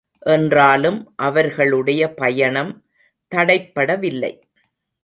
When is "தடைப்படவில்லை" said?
3.31-4.33